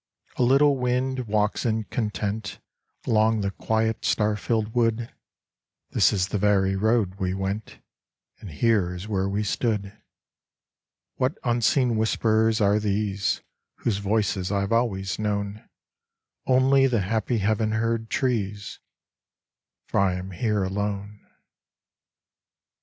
A 0.37 0.41
little 0.41 0.77
wind 0.77 1.27
walks 1.27 1.63
in 1.63 1.83
content 1.83 2.57
Along 3.05 3.41
the 3.41 3.51
quiet 3.51 4.03
star 4.03 4.35
filled 4.35 4.73
wood. 4.73 5.13
This 5.91 6.11
is 6.11 6.29
the 6.29 6.39
very 6.39 6.75
road 6.75 7.19
we 7.19 7.35
went 7.35 7.77
And 8.39 8.49
here 8.49 8.95
is 8.95 9.07
where 9.07 9.29
we 9.29 9.43
stood. 9.43 9.95
What 11.17 11.37
unseen 11.43 11.97
whisperers 11.97 12.59
are 12.59 12.79
these 12.79 13.41
Whose 13.75 13.97
voices 13.99 14.51
I 14.51 14.61
have 14.61 14.71
always 14.73 15.19
known? 15.19 15.69
Only 16.47 16.87
the 16.87 17.01
happy 17.01 17.37
heaven 17.37 17.73
heard 17.73 18.09
trees, 18.09 18.79
For 19.85 19.99
I 19.99 20.15
am 20.15 20.31
here 20.31 20.63
alone. 20.63 21.27